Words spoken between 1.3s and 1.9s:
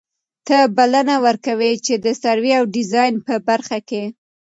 کوي